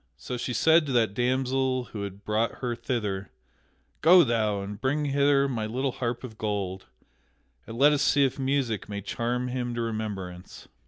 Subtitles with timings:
[0.17, 3.29] So she said to that damsel who had brought her thither:
[4.01, 6.87] "Go thou and bring hither my little harp of gold,
[7.67, 10.67] and let us see if music may charm him to remembrance."